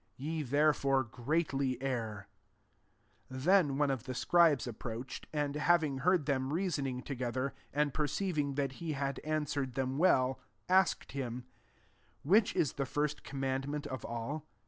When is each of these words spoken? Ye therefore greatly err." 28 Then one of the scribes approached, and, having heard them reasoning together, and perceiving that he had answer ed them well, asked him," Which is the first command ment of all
Ye 0.17 0.41
therefore 0.41 1.03
greatly 1.03 1.79
err." 1.79 2.27
28 3.29 3.43
Then 3.45 3.77
one 3.77 3.91
of 3.91 4.05
the 4.05 4.15
scribes 4.15 4.65
approached, 4.65 5.27
and, 5.31 5.53
having 5.53 5.99
heard 5.99 6.25
them 6.25 6.51
reasoning 6.51 7.03
together, 7.03 7.53
and 7.71 7.93
perceiving 7.93 8.55
that 8.55 8.71
he 8.81 8.93
had 8.93 9.19
answer 9.19 9.61
ed 9.61 9.73
them 9.75 9.99
well, 9.99 10.39
asked 10.67 11.11
him," 11.11 11.43
Which 12.23 12.55
is 12.55 12.73
the 12.73 12.87
first 12.87 13.23
command 13.23 13.67
ment 13.67 13.85
of 13.85 14.03
all 14.03 14.47